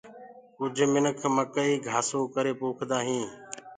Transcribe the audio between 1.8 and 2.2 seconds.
گآه ڪي